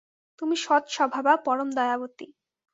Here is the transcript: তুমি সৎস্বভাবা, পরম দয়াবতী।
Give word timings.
তুমি 0.41 0.55
সৎস্বভাবা, 0.61 1.33
পরম 1.45 1.69
দয়াবতী। 1.71 2.27